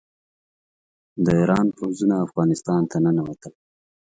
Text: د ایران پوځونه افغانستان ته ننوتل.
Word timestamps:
د 1.23 1.25
ایران 1.39 1.67
پوځونه 1.77 2.15
افغانستان 2.25 2.81
ته 2.91 2.97
ننوتل. 3.03 3.53